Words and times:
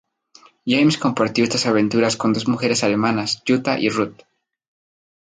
James 0.65 0.97
compartió 0.97 1.43
estas 1.43 1.67
aventuras 1.67 2.17
con 2.17 2.33
dos 2.33 2.47
mujeres 2.47 2.83
alemanas, 2.83 3.43
Jutta 3.47 3.79
y 3.79 3.89
Ruth. 3.89 4.23